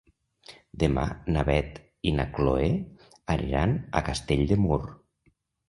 Demà 0.83 1.03
na 1.35 1.43
Beth 1.49 1.77
i 2.11 2.15
na 2.21 2.25
Chloé 2.39 2.71
aniran 3.37 3.79
a 4.01 4.05
Castell 4.11 4.45
de 4.55 4.61
Mur. 4.67 4.83